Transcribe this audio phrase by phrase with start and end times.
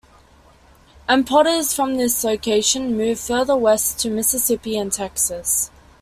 [1.07, 5.69] And potters from this location moved further West to Mississippi and Texas.